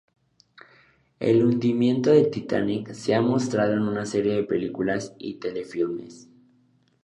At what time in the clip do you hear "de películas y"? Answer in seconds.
4.33-5.35